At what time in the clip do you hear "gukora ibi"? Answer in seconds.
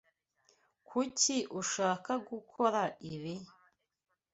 2.29-3.35